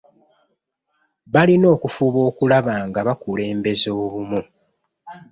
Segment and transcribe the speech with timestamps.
[1.33, 4.41] Balina okufuba okulaba ng bakulembeza obumu.